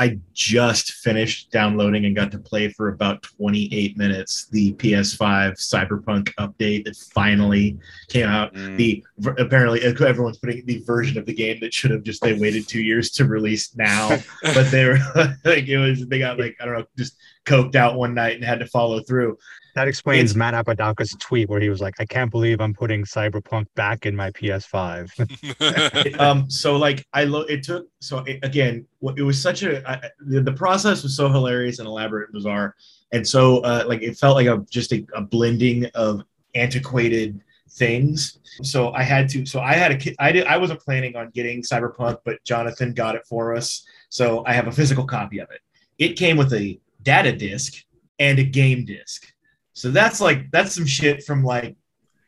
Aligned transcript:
I 0.00 0.18
just 0.40 0.92
finished 0.92 1.50
downloading 1.50 2.06
and 2.06 2.16
got 2.16 2.32
to 2.32 2.38
play 2.38 2.70
for 2.70 2.88
about 2.88 3.22
28 3.22 3.98
minutes 3.98 4.46
the 4.46 4.72
PS5 4.74 5.52
Cyberpunk 5.58 6.32
update 6.36 6.86
that 6.86 6.96
finally 6.96 7.76
came 8.08 8.26
out. 8.26 8.54
Mm. 8.54 8.76
The 8.78 9.04
apparently 9.36 9.82
everyone's 9.82 10.38
putting 10.38 10.64
the 10.64 10.78
version 10.86 11.18
of 11.18 11.26
the 11.26 11.34
game 11.34 11.58
that 11.60 11.74
should 11.74 11.90
have 11.90 12.04
just 12.04 12.22
they 12.22 12.32
waited 12.32 12.66
two 12.66 12.80
years 12.80 13.10
to 13.12 13.26
release 13.26 13.76
now, 13.76 14.16
but 14.54 14.70
they 14.70 14.86
were 14.86 14.98
like 15.44 15.68
it 15.68 15.76
was 15.78 16.06
they 16.06 16.18
got 16.18 16.38
like 16.38 16.56
I 16.58 16.64
don't 16.64 16.78
know 16.78 16.84
just 16.96 17.16
coked 17.44 17.74
out 17.74 17.96
one 17.96 18.14
night 18.14 18.36
and 18.36 18.44
had 18.44 18.60
to 18.60 18.66
follow 18.66 19.00
through. 19.02 19.36
That 19.76 19.86
explains 19.88 20.30
It's- 20.32 20.36
Matt 20.36 20.54
Apodaca's 20.54 21.14
tweet 21.20 21.48
where 21.48 21.60
he 21.60 21.68
was 21.68 21.80
like, 21.80 21.94
"I 22.00 22.04
can't 22.04 22.30
believe 22.30 22.60
I'm 22.60 22.74
putting 22.74 23.04
Cyberpunk 23.04 23.66
back 23.76 24.04
in 24.06 24.16
my 24.16 24.30
PS5." 24.30 25.10
um 26.20 26.50
so 26.50 26.76
like 26.76 27.04
i 27.12 27.24
lo- 27.24 27.42
it 27.42 27.62
took 27.62 27.86
so 28.00 28.18
it, 28.20 28.38
again 28.42 28.86
wh- 29.04 29.16
it 29.16 29.22
was 29.22 29.40
such 29.40 29.62
a 29.62 29.88
I, 29.88 30.08
the, 30.30 30.40
the 30.40 30.52
process 30.52 31.02
was 31.02 31.16
so 31.16 31.28
hilarious 31.28 31.78
and 31.78 31.88
elaborate 31.88 32.28
and 32.28 32.34
bizarre. 32.34 32.76
And 33.12 33.26
so 33.26 33.58
uh 33.58 33.84
like 33.86 34.02
it 34.02 34.16
felt 34.16 34.36
like 34.36 34.46
a 34.46 34.64
just 34.70 34.92
a, 34.92 35.06
a 35.14 35.20
blending 35.20 35.86
of 35.94 36.22
antiquated 36.54 37.40
things. 37.70 38.38
So 38.62 38.92
i 38.92 39.02
had 39.02 39.28
to 39.30 39.44
so 39.46 39.60
i 39.60 39.74
had 39.74 39.92
a 39.92 39.96
ki- 39.96 40.16
i 40.18 40.32
did 40.32 40.46
i 40.46 40.56
wasn't 40.56 40.80
planning 40.80 41.16
on 41.16 41.30
getting 41.30 41.62
cyberpunk 41.62 42.18
but 42.24 42.42
jonathan 42.44 42.94
got 42.94 43.14
it 43.14 43.26
for 43.26 43.54
us. 43.54 43.84
So 44.08 44.44
i 44.46 44.52
have 44.52 44.66
a 44.66 44.72
physical 44.72 45.04
copy 45.04 45.38
of 45.38 45.50
it. 45.50 45.60
It 45.98 46.14
came 46.14 46.36
with 46.36 46.52
a 46.52 46.80
data 47.02 47.32
disc 47.32 47.84
and 48.18 48.38
a 48.38 48.44
game 48.44 48.84
disc. 48.84 49.32
So 49.72 49.90
that's 49.90 50.20
like 50.20 50.50
that's 50.50 50.74
some 50.74 50.86
shit 50.86 51.24
from 51.24 51.42
like 51.42 51.76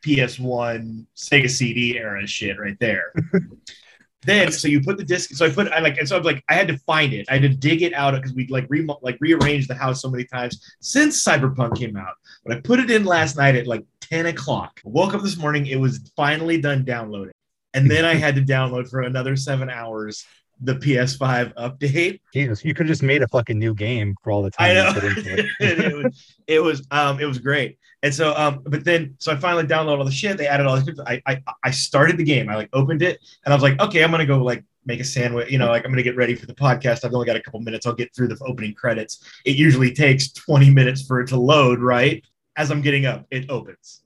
PS1, 0.03 1.05
Sega 1.15 1.49
CD 1.49 1.97
era 1.97 2.27
shit 2.27 2.59
right 2.59 2.77
there. 2.79 3.13
then 4.25 4.51
so 4.51 4.67
you 4.67 4.81
put 4.81 4.97
the 4.97 5.03
disc. 5.03 5.31
So 5.31 5.45
I 5.45 5.49
put 5.49 5.71
I 5.71 5.79
like 5.79 5.97
and 5.97 6.07
so 6.07 6.17
i'm 6.17 6.23
like 6.23 6.43
I 6.49 6.53
had 6.53 6.67
to 6.67 6.77
find 6.79 7.13
it. 7.13 7.25
I 7.29 7.33
had 7.33 7.41
to 7.43 7.49
dig 7.49 7.81
it 7.81 7.93
out 7.93 8.13
because 8.13 8.33
we 8.33 8.47
like 8.47 8.65
re 8.69 8.87
like 9.01 9.17
rearranged 9.19 9.69
the 9.69 9.75
house 9.75 10.01
so 10.01 10.09
many 10.09 10.25
times 10.25 10.61
since 10.81 11.23
Cyberpunk 11.23 11.77
came 11.77 11.95
out. 11.95 12.15
But 12.45 12.57
I 12.57 12.61
put 12.61 12.79
it 12.79 12.91
in 12.91 13.05
last 13.05 13.37
night 13.37 13.55
at 13.55 13.67
like 13.67 13.85
10 14.01 14.27
o'clock. 14.27 14.81
I 14.85 14.89
woke 14.89 15.13
up 15.13 15.21
this 15.21 15.37
morning. 15.37 15.67
It 15.67 15.79
was 15.79 16.11
finally 16.15 16.59
done 16.59 16.83
downloading, 16.83 17.33
and 17.73 17.89
then 17.89 18.05
I 18.05 18.15
had 18.15 18.35
to 18.35 18.41
download 18.41 18.89
for 18.89 19.01
another 19.01 19.35
seven 19.35 19.69
hours 19.69 20.25
the 20.61 20.75
PS5 20.75 21.53
update. 21.55 22.21
Jesus, 22.33 22.63
you 22.63 22.73
could 22.73 22.85
have 22.85 22.91
just 22.91 23.03
made 23.03 23.21
a 23.21 23.27
fucking 23.27 23.59
new 23.59 23.73
game 23.73 24.15
for 24.23 24.31
all 24.31 24.41
the 24.41 24.51
time. 24.51 24.71
I 24.71 24.73
know 24.73 24.87
you 24.87 24.93
put 24.93 25.03
into 25.03 25.39
it. 25.39 25.45
it, 25.59 25.95
was, 25.95 26.35
it 26.47 26.59
was 26.59 26.87
um 26.91 27.19
it 27.19 27.25
was 27.25 27.39
great. 27.39 27.77
And 28.01 28.13
so 28.13 28.33
um 28.35 28.61
but 28.65 28.83
then 28.83 29.15
so 29.19 29.31
I 29.31 29.35
finally 29.35 29.63
downloaded 29.63 29.99
all 29.99 30.05
the 30.05 30.11
shit. 30.11 30.37
They 30.37 30.47
added 30.47 30.65
all 30.65 30.77
the 30.77 31.03
I 31.05 31.21
I 31.25 31.41
I 31.63 31.71
started 31.71 32.17
the 32.17 32.23
game. 32.23 32.49
I 32.49 32.55
like 32.55 32.69
opened 32.73 33.01
it 33.01 33.19
and 33.45 33.53
I 33.53 33.55
was 33.55 33.63
like, 33.63 33.79
okay, 33.81 34.03
I'm 34.03 34.11
gonna 34.11 34.25
go 34.25 34.43
like 34.43 34.63
make 34.85 34.99
a 34.99 35.03
sandwich. 35.03 35.51
You 35.51 35.57
know, 35.57 35.67
like 35.67 35.85
I'm 35.85 35.91
gonna 35.91 36.03
get 36.03 36.15
ready 36.15 36.35
for 36.35 36.45
the 36.45 36.55
podcast. 36.55 37.03
I've 37.03 37.13
only 37.13 37.25
got 37.25 37.35
a 37.35 37.41
couple 37.41 37.59
minutes. 37.59 37.85
I'll 37.85 37.93
get 37.93 38.15
through 38.15 38.29
the 38.29 38.37
opening 38.45 38.73
credits. 38.73 39.25
It 39.45 39.55
usually 39.55 39.93
takes 39.93 40.31
20 40.31 40.69
minutes 40.69 41.01
for 41.01 41.19
it 41.19 41.27
to 41.27 41.37
load, 41.37 41.79
right? 41.79 42.23
As 42.55 42.71
I'm 42.71 42.81
getting 42.81 43.05
up, 43.05 43.25
it 43.31 43.49
opens. 43.49 44.01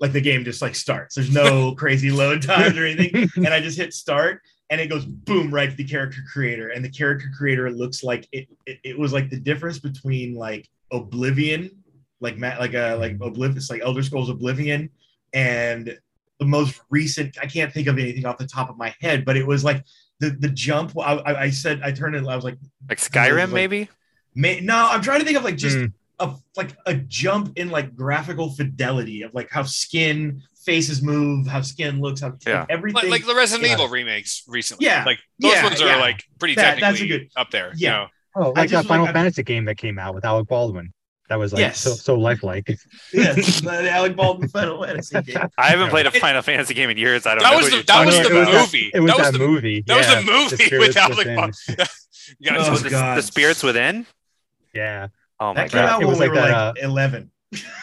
Like 0.00 0.12
the 0.12 0.20
game 0.20 0.44
just 0.44 0.62
like 0.62 0.74
starts. 0.74 1.14
There's 1.14 1.32
no 1.32 1.74
crazy 1.76 2.10
load 2.10 2.42
times 2.42 2.76
or 2.76 2.86
anything. 2.86 3.28
And 3.36 3.48
I 3.48 3.60
just 3.60 3.76
hit 3.76 3.92
start 3.92 4.40
and 4.70 4.80
it 4.80 4.88
goes 4.88 5.04
boom 5.04 5.52
right 5.52 5.70
to 5.70 5.76
the 5.76 5.84
character 5.84 6.20
creator 6.32 6.68
and 6.68 6.84
the 6.84 6.88
character 6.90 7.28
creator 7.36 7.70
looks 7.70 8.02
like 8.04 8.28
it, 8.32 8.48
it, 8.66 8.78
it 8.84 8.98
was 8.98 9.12
like 9.12 9.28
the 9.30 9.38
difference 9.38 9.78
between 9.78 10.34
like 10.34 10.68
oblivion 10.92 11.70
like 12.20 12.36
Matt, 12.38 12.60
like 12.60 12.74
a 12.74 12.94
like 12.96 13.12
oblivion 13.20 13.56
it's 13.56 13.70
like 13.70 13.82
elder 13.82 14.02
scrolls 14.02 14.28
oblivion 14.30 14.90
and 15.32 15.98
the 16.38 16.44
most 16.46 16.80
recent 16.90 17.36
i 17.42 17.46
can't 17.46 17.72
think 17.72 17.86
of 17.88 17.98
anything 17.98 18.24
off 18.26 18.38
the 18.38 18.46
top 18.46 18.70
of 18.70 18.76
my 18.76 18.94
head 19.00 19.24
but 19.24 19.36
it 19.36 19.46
was 19.46 19.64
like 19.64 19.84
the 20.20 20.30
the 20.30 20.48
jump 20.48 20.96
i, 20.98 21.14
I, 21.14 21.40
I 21.44 21.50
said 21.50 21.80
i 21.82 21.90
turned 21.92 22.14
it 22.16 22.26
i 22.26 22.36
was 22.36 22.44
like 22.44 22.58
like 22.88 22.98
Skyrim, 22.98 23.44
like- 23.44 23.50
maybe. 23.52 23.88
may, 24.34 24.60
no 24.60 24.88
i'm 24.90 25.02
trying 25.02 25.20
to 25.20 25.24
think 25.26 25.36
of 25.38 25.44
like 25.44 25.56
just 25.56 25.76
Mm. 25.78 25.92
a 26.18 26.34
like 26.56 26.76
a 26.86 26.94
jump 26.94 27.52
in 27.56 27.70
like 27.70 27.94
graphical 27.96 28.50
fidelity 28.50 29.22
of 29.22 29.32
like 29.34 29.48
how 29.50 29.62
skin 29.62 30.42
faces 30.64 31.02
move 31.02 31.46
how 31.46 31.62
skin 31.62 32.00
looks 32.00 32.20
how 32.20 32.32
Yeah. 32.46 32.66
everything 32.68 33.10
like, 33.10 33.20
like 33.22 33.26
the 33.26 33.34
Resident 33.34 33.66
Yeah. 33.68 33.74
Evil 33.74 33.88
remakes 33.88 34.42
recently. 34.46 34.86
Yeah. 34.86 35.04
like 35.04 35.18
those 35.38 35.52
Yeah, 35.52 35.64
ones 35.64 35.80
are 35.80 35.86
yeah. 35.86 35.96
like 35.96 36.24
pretty 36.38 36.54
That- 36.54 36.78
that's 36.80 36.98
technically 36.98 37.14
a 37.16 37.18
good- 37.20 37.30
up 37.36 37.50
there. 37.50 37.72
Yeah. 37.76 37.88
you 37.88 37.96
know? 37.96 38.06
Oh, 38.36 38.52
I 38.54 38.60
like 38.60 38.70
that 38.70 38.86
Final 38.86 39.06
like, 39.06 39.10
I- 39.16 39.18
Fantasy 39.18 39.42
game 39.42 39.64
that 39.64 39.76
came 39.76 39.98
out 39.98 40.14
with 40.14 40.24
Alec 40.24 40.48
Baldwin. 40.48 40.92
That 41.28 41.38
was 41.38 41.52
like 41.52 41.60
Yes. 41.60 41.78
so 41.78 41.92
so 41.94 42.14
lifelike. 42.16 42.66
yes, 43.12 43.60
the 43.60 43.90
Alec 43.90 44.16
Baldwin 44.16 44.48
Final 44.48 44.82
Fantasy 44.84 45.22
game. 45.22 45.48
I 45.56 45.68
haven't 45.70 45.90
played 45.90 46.06
a 46.06 46.14
It- 46.14 46.20
Final 46.20 46.42
Fantasy 46.42 46.74
game 46.74 46.90
in 46.90 46.96
years. 46.98 47.24
I 47.26 47.34
don't 47.36 47.42
That 47.44 47.50
know. 47.52 47.56
was 47.58 47.70
the 47.70 47.82
that 47.84 48.04
was 48.06 48.14
the 48.16 48.20
it 48.26 48.28
that- 48.46 48.52
movie. 48.60 48.90
It 48.92 49.00
was 49.00 49.10
that 49.12 49.16
that, 49.18 49.22
was 49.32 49.32
the 49.32 49.46
movie. 49.46 49.84
that 49.86 49.96
was 49.96 50.06
the 50.08 50.22
movie 50.32 50.56
Spirits 50.66 50.88
with 50.88 50.96
Alec 50.96 51.26
Baldwin. 51.36 51.52
you 52.40 52.50
gotta 52.50 52.60
Oh, 52.60 52.64
just- 52.70 52.82
the, 52.84 52.90
God. 52.90 53.16
the 53.18 53.22
spirits 53.22 53.62
within. 53.62 54.06
Yeah, 54.74 55.08
Oh 55.38 55.54
my 55.54 55.62
that 55.62 55.70
came 55.70 55.80
god! 55.82 55.88
out 55.88 56.02
It 56.02 56.06
when 56.06 56.10
was 56.18 56.20
we 56.20 56.28
were 56.28 56.34
that, 56.34 56.42
like 56.74 56.82
uh, 56.82 56.86
11 56.86 57.30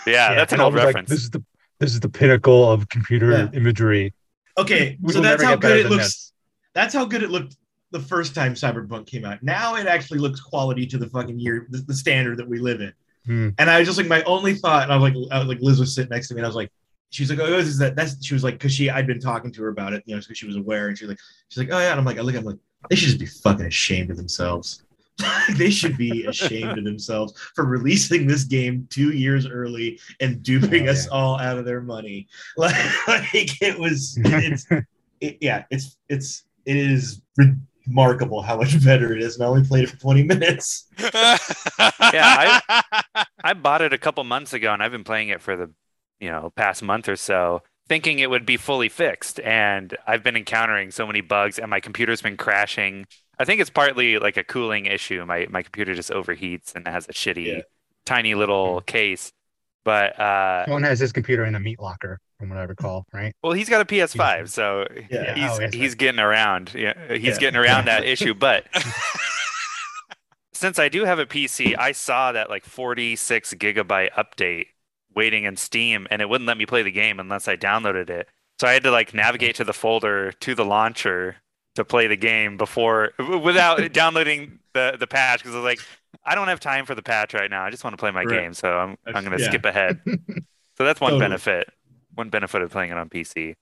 Yeah, 0.05 0.35
that's 0.35 0.53
an 0.53 0.59
old 0.61 0.73
was 0.73 0.79
like, 0.79 0.87
reference. 0.87 1.09
this 1.09 1.19
is 1.23 1.29
the 1.29 1.43
this 1.79 1.93
is 1.93 1.99
the 1.99 2.09
pinnacle 2.09 2.69
of 2.71 2.87
computer 2.89 3.31
Yeah. 3.31 3.49
imagery. 3.53 4.13
okay 4.57 4.97
We 5.01 5.13
so 5.13 5.21
that's 5.21 5.43
how 5.43 5.55
good 5.55 5.85
it 5.85 5.89
looks 5.89 6.33
that's 6.73 6.93
how 6.93 7.05
good 7.05 7.23
it 7.23 7.29
looked 7.29 7.55
the 7.91 7.99
first 7.99 8.35
time 8.35 8.53
cyberpunk 8.53 9.07
came 9.07 9.23
out 9.25 9.41
now 9.43 9.75
it 9.75 9.87
actually 9.87 10.19
looks 10.19 10.39
quality 10.41 10.85
to 10.87 10.97
the 10.97 11.07
fucking 11.09 11.39
year 11.39 11.67
the, 11.69 11.79
the 11.79 11.93
standard 11.93 12.37
that 12.37 12.47
we 12.47 12.59
live 12.59 12.81
in 12.81 12.93
Hmm. 13.25 13.49
and 13.59 13.69
i 13.69 13.77
was 13.79 13.87
just 13.87 13.97
like 13.97 14.07
my 14.07 14.23
only 14.23 14.53
thought 14.53 14.83
and 14.83 14.91
i 14.93 14.95
was 14.95 15.03
like 15.11 15.31
i 15.31 15.39
was 15.39 15.47
like 15.49 15.59
liz 15.59 15.79
was 15.81 15.93
sitting 15.93 16.09
next 16.09 16.29
to 16.29 16.33
me 16.33 16.39
and 16.39 16.45
i 16.45 16.49
was 16.49 16.55
like 16.55 16.71
she's 17.09 17.29
like 17.29 17.39
oh 17.39 17.57
is 17.57 17.77
that 17.77 17.93
that's 17.95 18.25
she 18.25 18.33
was 18.33 18.41
like 18.43 18.53
because 18.55 18.73
she 18.73 18.89
i'd 18.89 19.05
been 19.05 19.19
talking 19.19 19.51
to 19.51 19.61
her 19.63 19.67
about 19.67 19.91
it 19.93 20.01
you 20.05 20.15
know 20.15 20.21
because 20.21 20.37
she 20.37 20.45
was 20.47 20.55
aware 20.55 20.87
and 20.87 20.97
she's 20.97 21.09
like 21.09 21.19
she's 21.49 21.57
like 21.57 21.69
oh 21.73 21.77
yeah 21.79 21.91
and 21.91 21.99
i'm 21.99 22.05
like 22.05 22.17
i 22.17 22.21
look 22.21 22.35
i'm 22.35 22.45
like 22.45 22.55
they 22.89 22.95
should 22.95 23.07
just 23.09 23.19
be 23.19 23.25
fucking 23.25 23.65
ashamed 23.65 24.09
of 24.11 24.15
themselves 24.17 24.83
they 25.57 25.69
should 25.69 25.97
be 25.97 26.25
ashamed 26.25 26.77
of 26.77 26.83
themselves 26.83 27.33
for 27.55 27.65
releasing 27.65 28.27
this 28.27 28.43
game 28.43 28.87
two 28.89 29.11
years 29.11 29.47
early 29.47 29.99
and 30.19 30.43
duping 30.43 30.87
Oh, 30.87 30.89
us 30.89 31.07
yeah. 31.07 31.07
all 31.07 31.39
out 31.39 31.57
of 31.57 31.65
their 31.65 31.81
money 31.81 32.27
like, 32.57 32.75
like 33.07 33.61
it 33.61 33.77
was 33.79 34.21
it's 34.29 34.65
it, 35.21 35.37
yeah, 35.41 35.63
it's 35.71 35.97
it's 36.09 36.43
it 36.65 36.75
is 36.77 37.21
remarkable 37.87 38.41
how 38.41 38.57
much 38.57 38.83
better 38.83 39.13
it 39.15 39.21
is. 39.21 39.35
And 39.35 39.43
I 39.45 39.47
only 39.47 39.63
played 39.67 39.83
it 39.85 39.89
for 39.89 39.97
20 39.97 40.23
minutes. 40.23 40.87
Yeah, 42.11 42.59
I 43.43 43.53
bought 43.53 43.81
it 43.81 43.93
a 43.93 43.97
couple 43.97 44.23
months 44.23 44.53
ago, 44.53 44.73
and 44.73 44.81
I've 44.83 44.91
been 44.91 45.03
playing 45.03 45.29
it 45.29 45.41
for 45.41 45.55
the 45.55 45.71
you 46.19 46.29
know 46.29 46.51
past 46.55 46.81
month 46.83 47.09
or 47.09 47.15
so, 47.15 47.61
thinking 47.87 48.19
it 48.19 48.29
would 48.29 48.45
be 48.45 48.57
fully 48.57 48.89
fixed. 48.89 49.39
And 49.41 49.95
I've 50.07 50.23
been 50.23 50.35
encountering 50.35 50.91
so 50.91 51.05
many 51.07 51.21
bugs, 51.21 51.59
and 51.59 51.69
my 51.69 51.79
computer's 51.79 52.21
been 52.21 52.37
crashing. 52.37 53.05
I 53.39 53.45
think 53.45 53.61
it's 53.61 53.69
partly 53.69 54.17
like 54.19 54.37
a 54.37 54.43
cooling 54.43 54.85
issue. 54.87 55.23
My 55.25 55.47
my 55.49 55.61
computer 55.63 55.93
just 55.95 56.09
overheats 56.11 56.75
and 56.75 56.87
has 56.87 57.07
a 57.07 57.13
shitty, 57.13 57.45
Yeah. 57.45 57.61
tiny 58.05 58.35
little 58.35 58.81
case. 58.81 59.31
But 59.85 60.19
uh, 60.19 60.65
One 60.67 60.83
has 60.83 60.99
his 60.99 61.11
computer 61.13 61.45
in 61.45 61.55
a 61.55 61.59
meat 61.61 61.79
locker, 61.79 62.19
from 62.39 62.49
what 62.49 62.57
I 62.57 62.63
recall, 62.63 63.05
right? 63.13 63.33
well, 63.41 63.53
he's 63.53 63.69
got 63.69 63.79
a 63.79 63.85
PS5, 63.85 64.49
so 64.49 64.85
Yeah. 65.09 65.33
he's 65.35 65.51
Oh, 65.51 65.61
yes, 65.61 65.73
he's 65.73 65.95
getting 65.95 66.19
around. 66.19 66.73
Yeah, 66.75 66.93
he's 67.13 67.23
Yeah. 67.23 67.37
getting 67.37 67.57
around 67.59 67.85
that 67.85 68.03
issue. 68.13 68.33
But 68.33 68.65
since 70.53 70.79
I 70.79 70.89
do 70.89 71.05
have 71.05 71.19
a 71.19 71.25
PC, 71.25 71.75
I 71.77 71.91
saw 71.91 72.31
that 72.31 72.49
like 72.49 72.65
46 72.65 73.53
gigabyte 73.53 74.11
update 74.13 74.67
waiting 75.13 75.45
in 75.45 75.55
Steam, 75.55 76.07
and 76.11 76.21
it 76.21 76.29
wouldn't 76.29 76.47
let 76.47 76.57
me 76.57 76.65
play 76.65 76.83
the 76.83 76.91
game 76.91 77.19
unless 77.19 77.47
I 77.47 77.55
downloaded 77.55 78.09
it. 78.09 78.27
So 78.59 78.67
I 78.67 78.73
had 78.73 78.83
to 78.83 78.91
like 78.91 79.13
navigate 79.13 79.55
to 79.55 79.63
the 79.63 79.73
folder 79.73 80.31
to 80.31 80.55
the 80.55 80.65
launcher 80.65 81.37
to 81.77 81.85
play 81.85 82.07
the 82.07 82.17
game 82.17 82.57
before 82.57 83.11
without 83.41 83.91
downloading 83.93 84.59
the 84.73 84.97
the 84.99 85.07
patch 85.07 85.39
because 85.39 85.55
I 85.55 85.57
was 85.59 85.65
like, 85.65 85.79
I 86.25 86.35
don't 86.35 86.47
have 86.49 86.59
time 86.59 86.85
for 86.85 86.93
the 86.93 87.01
patch 87.01 87.33
right 87.33 87.49
now. 87.49 87.63
I 87.63 87.69
just 87.71 87.83
want 87.83 87.93
to 87.93 87.97
play 87.97 88.11
my 88.11 88.25
Right. 88.25 88.41
game, 88.41 88.53
so 88.53 88.77
I'm 88.77 88.97
I'm 89.07 89.23
gonna 89.23 89.39
Yeah. 89.39 89.47
skip 89.49 89.65
ahead. 89.65 89.99
So 90.77 90.83
that's 90.85 91.01
one 91.01 91.13
Totally. 91.13 91.29
benefit. 91.29 91.69
One 92.13 92.29
benefit 92.29 92.61
of 92.61 92.69
playing 92.69 92.91
it 92.91 92.97
on 92.99 93.09
PC. 93.09 93.49
Uh, 93.49 93.53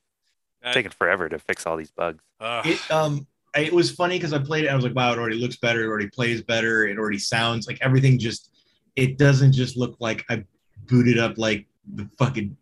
It's 0.66 0.74
taking 0.76 0.92
forever 0.92 1.30
to 1.30 1.40
fix 1.40 1.66
all 1.66 1.78
these 1.78 1.92
bugs. 1.92 2.22
It 2.66 2.80
um 2.92 3.26
it 3.56 3.72
was 3.72 3.90
funny 3.92 4.18
because 4.18 4.34
I 4.34 4.40
played 4.40 4.66
it. 4.66 4.68
I 4.68 4.76
was 4.76 4.84
like, 4.84 4.96
wow, 4.96 5.14
it 5.14 5.18
already 5.18 5.38
looks 5.38 5.56
better. 5.56 5.82
It 5.86 5.88
already 5.88 6.10
plays 6.10 6.42
better. 6.42 6.86
It 6.88 6.98
already 6.98 7.20
sounds 7.20 7.68
like 7.68 7.78
everything 7.80 8.20
just. 8.20 8.52
It 8.98 9.18
doesn't 9.18 9.54
just 9.54 9.78
look 9.78 9.96
like 10.02 10.26
I 10.30 10.44
booted 10.88 11.20
up 11.20 11.38
like 11.38 11.68
the 11.94 12.10
fucking 12.18 12.56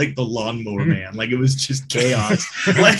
like 0.00 0.16
the 0.16 0.24
lawnmower 0.24 0.84
man. 0.86 1.14
Like 1.14 1.28
it 1.28 1.36
was 1.36 1.54
just 1.54 1.88
chaos. 1.90 2.46
like 2.66 2.98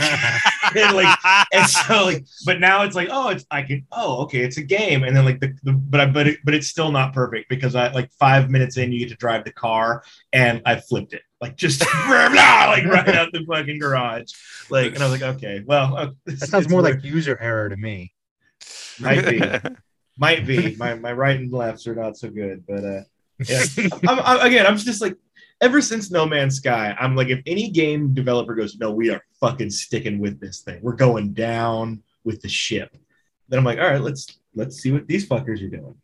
and 0.76 0.94
like 0.94 1.18
and 1.50 1.66
so 1.66 2.04
like 2.04 2.26
but 2.44 2.60
now 2.60 2.82
it's 2.82 2.94
like 2.94 3.08
oh 3.10 3.30
it's 3.30 3.46
i 3.50 3.62
can 3.62 3.86
oh 3.90 4.22
okay 4.24 4.40
it's 4.40 4.58
a 4.58 4.62
game. 4.62 5.02
And 5.02 5.16
then 5.16 5.24
like 5.24 5.40
the, 5.40 5.56
the 5.62 5.72
but 5.72 6.00
i 6.00 6.06
but 6.06 6.28
it, 6.28 6.38
but 6.44 6.52
it's 6.54 6.66
still 6.66 6.92
not 6.92 7.14
perfect 7.14 7.48
because 7.48 7.74
i 7.74 7.90
like 7.92 8.12
five 8.12 8.50
minutes 8.50 8.76
in 8.76 8.92
you 8.92 8.98
get 9.00 9.08
to 9.08 9.14
drive 9.16 9.44
the 9.44 9.52
car 9.52 10.04
and 10.32 10.60
i 10.66 10.76
flipped 10.76 11.14
it. 11.14 11.22
Like 11.40 11.56
just 11.56 11.80
like 12.08 12.84
right 12.84 13.08
out 13.08 13.32
the 13.32 13.44
fucking 13.48 13.78
garage. 13.78 14.32
Like 14.68 14.94
and 14.94 15.02
i 15.02 15.08
was 15.10 15.20
like 15.20 15.36
okay 15.36 15.64
well 15.66 15.96
uh, 15.96 16.10
That 16.26 16.48
sounds 16.48 16.68
more 16.68 16.82
worth- 16.82 16.96
like 16.96 17.04
user 17.04 17.38
error 17.40 17.70
to 17.70 17.76
me. 17.76 18.12
might 19.00 19.24
be. 19.24 19.40
Might 20.18 20.46
be. 20.46 20.76
My 20.76 20.96
my 20.96 21.12
right 21.12 21.40
and 21.40 21.50
lefts 21.50 21.86
are 21.86 21.94
not 21.94 22.18
so 22.18 22.28
good 22.28 22.64
but 22.68 22.84
uh 22.84 23.00
yeah. 23.48 23.64
I'm, 24.06 24.20
I'm, 24.20 24.46
again 24.46 24.66
i'm 24.66 24.76
just 24.76 25.00
like 25.00 25.16
ever 25.60 25.80
since 25.82 26.10
no 26.10 26.24
man's 26.26 26.56
sky 26.56 26.94
i'm 27.00 27.14
like 27.14 27.28
if 27.28 27.40
any 27.46 27.70
game 27.70 28.12
developer 28.14 28.54
goes 28.54 28.76
no 28.78 28.90
we 28.90 29.10
are 29.10 29.22
fucking 29.40 29.70
sticking 29.70 30.18
with 30.18 30.40
this 30.40 30.60
thing 30.60 30.78
we're 30.82 30.92
going 30.94 31.32
down 31.32 32.02
with 32.24 32.40
the 32.42 32.48
ship 32.48 32.96
then 33.48 33.58
i'm 33.58 33.64
like 33.64 33.78
all 33.78 33.88
right 33.88 34.00
let's 34.00 34.38
let's 34.54 34.76
see 34.78 34.90
what 34.92 35.06
these 35.06 35.28
fuckers 35.28 35.62
are 35.62 35.68
doing. 35.68 35.94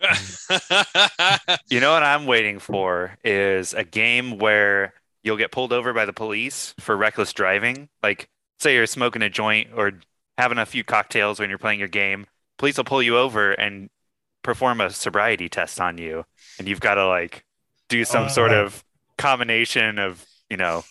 You 1.70 1.80
know 1.80 1.92
what 1.92 2.02
I'm 2.02 2.26
waiting 2.26 2.58
for 2.58 3.16
is 3.24 3.72
a 3.72 3.84
game 3.84 4.38
where 4.38 4.92
you'll 5.22 5.36
get 5.38 5.50
pulled 5.52 5.72
over 5.72 5.92
by 5.92 6.04
the 6.04 6.12
police 6.12 6.74
for 6.78 6.96
reckless 6.96 7.32
driving. 7.32 7.88
Like, 8.02 8.28
say 8.58 8.74
you're 8.74 8.86
smoking 8.86 9.22
a 9.22 9.30
joint 9.30 9.70
or 9.74 9.92
having 10.36 10.58
a 10.58 10.66
few 10.66 10.84
cocktails 10.84 11.40
when 11.40 11.48
you're 11.48 11.58
playing 11.58 11.78
your 11.78 11.88
game. 11.88 12.26
Police 12.58 12.76
will 12.76 12.84
pull 12.84 13.02
you 13.02 13.16
over 13.16 13.52
and 13.52 13.88
perform 14.42 14.80
a 14.80 14.90
sobriety 14.90 15.48
test 15.48 15.80
on 15.80 15.96
you, 15.98 16.24
and 16.58 16.68
you've 16.68 16.80
got 16.80 16.94
to 16.96 17.06
like 17.06 17.44
do 17.88 18.04
some 18.04 18.28
sort 18.28 18.50
Uh. 18.52 18.56
of 18.64 18.84
combination 19.18 19.98
of 19.98 20.24
you 20.50 20.56
know 20.56 20.84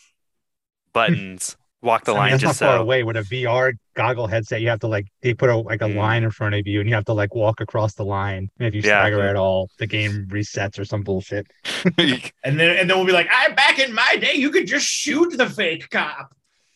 buttons, 0.93 1.57
walk 1.81 2.05
the 2.05 2.13
I 2.13 2.19
mean, 2.19 2.19
line 2.19 2.31
that's 2.31 2.41
just 2.41 2.59
not 2.61 2.67
far 2.67 2.77
away 2.77 3.03
with 3.03 3.17
a 3.17 3.23
VR 3.23 3.73
goggle 3.95 4.27
headset. 4.27 4.61
You 4.61 4.69
have 4.69 4.79
to 4.81 4.87
like 4.87 5.07
they 5.21 5.33
put 5.33 5.49
a 5.49 5.57
like 5.57 5.81
a 5.81 5.85
Mm. 5.85 5.95
line 5.95 6.23
in 6.23 6.31
front 6.31 6.55
of 6.55 6.67
you, 6.67 6.79
and 6.79 6.89
you 6.89 6.95
have 6.95 7.05
to 7.05 7.13
like 7.13 7.33
walk 7.35 7.61
across 7.61 7.93
the 7.95 8.05
line. 8.05 8.49
And 8.59 8.67
if 8.67 8.75
you 8.75 8.81
Yeah. 8.81 9.03
stagger 9.03 9.21
at 9.21 9.35
all, 9.35 9.69
the 9.77 9.87
game 9.87 10.27
resets 10.29 10.79
or 10.79 10.85
some 10.85 11.03
bullshit. 11.03 11.47
And 12.43 12.59
then 12.59 12.77
and 12.77 12.89
then 12.89 12.97
we'll 12.97 13.05
be 13.05 13.13
like, 13.13 13.27
I 13.31 13.49
back 13.49 13.79
in 13.79 13.93
my 13.93 14.17
day, 14.17 14.33
you 14.35 14.51
could 14.51 14.67
just 14.67 14.85
shoot 14.85 15.37
the 15.37 15.49
fake 15.49 15.89
cop. 15.89 16.33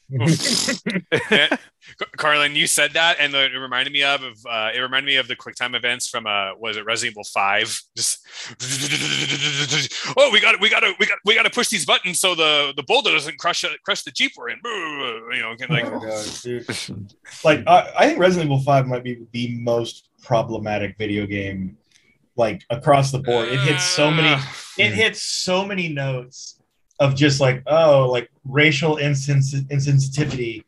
Carlin, 2.15 2.56
you 2.56 2.65
said 2.65 2.94
that, 2.94 3.18
and 3.19 3.33
it 3.36 3.51
reminded 3.57 3.92
me 3.92 4.04
of, 4.04 4.24
of 4.24 4.38
uh, 4.50 4.69
it 4.74 4.80
reminded 4.80 5.07
me 5.07 5.18
of 5.18 5.27
the 5.27 5.36
QuickTime 5.36 5.75
events 5.75 6.07
from 6.07 6.25
uh, 6.25 6.56
was 6.57 6.77
it 6.77 6.86
Resident 6.86 7.13
Evil 7.13 7.25
Five? 7.25 7.81
Just 7.95 8.25
oh, 10.18 10.30
we 10.31 10.39
got 10.39 10.62
we 10.62 10.69
got 10.69 10.80
to 10.81 10.94
we 11.00 11.06
got 11.06 11.18
we 11.25 11.36
got 11.36 11.44
to 11.44 11.50
push 11.50 11.68
these 11.68 11.86
buttons 11.86 12.19
so 12.19 12.36
the 12.36 12.74
the 12.77 12.83
boulder 12.83 13.12
doesn't 13.12 13.38
crush 13.38 13.65
crush 13.83 14.04
the 14.04 14.12
jeep 14.12 14.31
we're 14.38 14.50
in. 14.50 14.59
You 14.63 15.42
know, 15.42 15.56
kind 15.57 15.71
like 15.71 15.86
oh 15.86 16.00
god, 16.00 16.25
like 17.44 17.68
I, 17.68 17.92
I 17.98 18.07
think 18.07 18.19
Resident 18.19 18.45
Evil 18.45 18.62
5 18.62 18.88
might 18.88 19.04
be 19.04 19.25
the 19.33 19.57
most 19.57 20.09
problematic 20.24 20.98
video 20.98 21.25
game 21.25 21.77
like 22.38 22.63
across 22.69 23.12
the 23.12 23.19
board. 23.19 23.50
It 23.50 23.59
hits 23.59 23.83
so 23.83 24.09
many 24.09 24.30
Uh, 24.30 24.42
it 24.77 24.94
hits 24.94 25.21
so 25.21 25.65
many 25.65 25.89
notes 25.89 26.57
of 26.99 27.15
just 27.15 27.39
like 27.39 27.63
oh 27.67 28.09
like 28.09 28.29
racial 28.45 28.97
insens- 28.97 29.67
insensitivity 29.69 30.63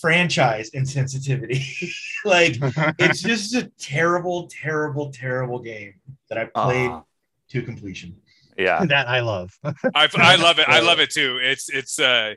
franchise 0.00 0.70
insensitivity 0.72 1.90
like 2.24 2.56
it's 2.98 3.22
just 3.22 3.54
a 3.54 3.70
terrible 3.78 4.48
terrible 4.48 5.10
terrible 5.10 5.58
game 5.58 5.94
that 6.28 6.38
i 6.38 6.44
played 6.44 6.90
Aw. 6.90 7.02
to 7.50 7.62
completion 7.62 8.16
yeah. 8.58 8.84
that 8.88 9.08
I 9.08 9.20
love. 9.20 9.50
I, 9.62 10.08
I 10.14 10.36
love 10.36 10.58
it. 10.58 10.68
I 10.68 10.80
love 10.80 10.98
it 11.04 11.10
too. 11.10 11.38
It's 11.42 11.68
it's 11.68 11.98
uh 11.98 12.34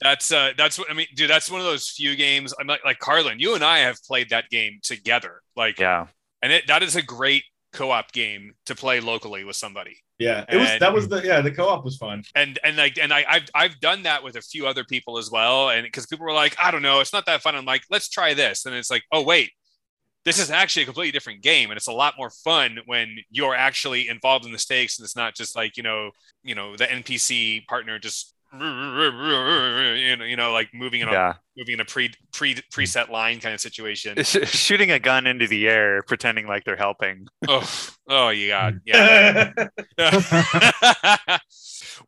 that's 0.00 0.32
uh 0.32 0.52
that's 0.56 0.78
what 0.78 0.90
I 0.90 0.94
mean, 0.94 1.06
dude. 1.14 1.30
That's 1.30 1.50
one 1.50 1.60
of 1.60 1.66
those 1.66 1.88
few 1.88 2.16
games. 2.16 2.52
I'm 2.58 2.66
like 2.66 2.84
like 2.84 2.98
Carlin. 2.98 3.38
You 3.38 3.54
and 3.54 3.62
I 3.62 3.78
have 3.78 4.02
played 4.02 4.30
that 4.30 4.50
game 4.50 4.80
together. 4.82 5.40
Like, 5.56 5.78
Yeah. 5.78 6.06
and 6.42 6.52
it 6.52 6.66
that 6.66 6.82
is 6.82 6.96
a 6.96 7.02
great 7.02 7.44
co-op 7.72 8.12
game 8.12 8.52
to 8.66 8.74
play 8.74 9.00
locally 9.00 9.44
with 9.44 9.56
somebody. 9.56 9.96
yeah 10.18 10.44
it 10.48 10.56
was 10.56 10.68
And- 10.70 10.80
that 10.82 10.92
was 10.92 11.08
the 11.08 11.20
yeah 11.24 11.40
the 11.40 11.50
co-op 11.50 11.84
was 11.84 11.96
fun 11.96 12.22
and 12.34 12.58
and 12.64 12.76
like 12.76 12.98
and 12.98 13.12
I, 13.12 13.24
I've 13.28 13.48
I've 13.54 13.80
done 13.80 14.02
that 14.04 14.22
with 14.22 14.36
a 14.36 14.42
few 14.42 14.66
other 14.66 14.84
people 14.84 15.18
as 15.18 15.30
well, 15.30 15.70
and 15.70 15.82
because 15.84 16.06
people 16.06 16.26
were 16.26 16.32
like, 16.34 16.54
I 16.62 16.70
don't 16.70 16.82
know, 16.82 17.00
it's 17.00 17.12
not 17.12 17.26
that 17.26 17.42
fun. 17.42 17.56
I'm 17.56 17.64
like, 17.64 17.82
let's 17.90 18.08
try 18.08 18.34
this, 18.34 18.66
and 18.66 18.74
it's 18.74 18.90
like, 18.90 19.02
oh 19.12 19.22
wait, 19.22 19.50
this 20.24 20.38
is 20.38 20.50
actually 20.50 20.82
a 20.84 20.86
completely 20.86 21.12
different 21.12 21.42
game, 21.42 21.70
and 21.70 21.76
it's 21.76 21.88
a 21.88 21.92
lot 21.92 22.14
more 22.18 22.30
fun 22.44 22.78
when 22.86 23.16
you're 23.30 23.54
actually 23.54 24.08
involved 24.08 24.44
in 24.46 24.52
the 24.52 24.58
stakes, 24.58 24.98
and 24.98 25.04
it's 25.04 25.16
not 25.16 25.34
just 25.34 25.56
like 25.56 25.76
you 25.76 25.82
know 25.82 26.10
you 26.44 26.54
know 26.54 26.76
the 26.76 26.86
NPC 26.86 27.66
partner 27.66 27.98
just 27.98 28.34
you 28.52 30.36
know 30.36 30.52
like 30.52 30.68
moving 30.74 31.00
in 31.00 31.08
a 31.08 31.12
Yeah. 31.12 31.34
moving 31.56 31.74
in 31.74 31.80
a 31.80 31.84
pre 31.84 32.12
pre 32.32 32.54
preset 32.54 33.08
line 33.08 33.40
kind 33.40 33.54
of 33.54 33.60
situation. 33.60 34.22
Shooting 34.24 34.90
a 34.90 34.98
gun 34.98 35.26
into 35.26 35.46
the 35.46 35.68
air, 35.68 36.02
pretending 36.02 36.46
like 36.46 36.64
they're 36.64 36.76
helping. 36.76 37.26
oh 37.48 37.90
oh 38.08 38.28
you 38.28 38.48
got 38.48 38.74
yeah. 38.84 39.52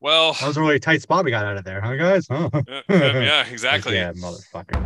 well, 0.01 0.33
That 0.35 0.47
was 0.47 0.57
a 0.57 0.61
really 0.61 0.79
tight 0.79 1.03
spot 1.03 1.25
we 1.25 1.31
got 1.31 1.45
out 1.45 1.57
of 1.57 1.65
there, 1.65 1.81
huh, 1.81 1.97
guys? 1.97 2.27
Huh? 2.31 2.51
uh, 2.55 2.61
yeah, 2.89 3.47
exactly. 3.51 3.95
Yeah, 3.95 4.13
motherfucker. 4.13 4.84